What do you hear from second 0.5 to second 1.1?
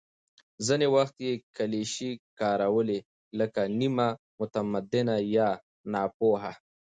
ځینې